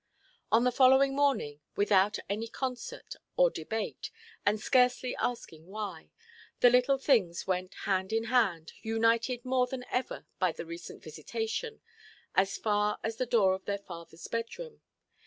On 0.51 0.63
the 0.63 0.71
following 0.71 1.15
morning, 1.15 1.61
without 1.75 2.17
any 2.27 2.47
concert 2.47 3.13
or 3.37 3.51
debate, 3.51 4.09
and 4.47 4.59
scarcely 4.59 5.15
asking 5.17 5.67
why, 5.67 6.09
the 6.59 6.71
little 6.71 6.97
things 6.97 7.45
went 7.45 7.75
hand 7.85 8.11
in 8.11 8.23
hand, 8.23 8.73
united 8.81 9.45
more 9.45 9.67
than 9.67 9.85
ever 9.91 10.25
by 10.39 10.53
the 10.53 10.65
recent 10.65 11.03
visitation, 11.03 11.81
as 12.33 12.57
far 12.57 12.97
as 13.03 13.17
the 13.17 13.27
door 13.27 13.53
of 13.53 13.65
their 13.65 13.77
fatherʼs 13.77 14.31
bedroom. 14.31 14.81